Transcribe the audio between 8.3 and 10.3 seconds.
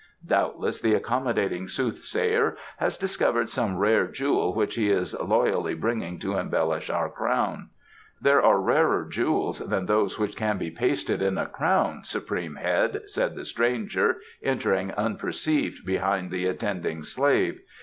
are rarer jewels than those